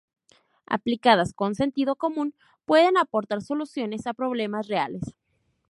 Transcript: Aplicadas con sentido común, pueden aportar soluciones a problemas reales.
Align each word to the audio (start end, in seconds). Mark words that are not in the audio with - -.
Aplicadas 0.65 1.31
con 1.31 1.53
sentido 1.53 1.95
común, 1.95 2.33
pueden 2.65 2.97
aportar 2.97 3.43
soluciones 3.43 4.07
a 4.07 4.15
problemas 4.15 4.67
reales. 4.67 5.15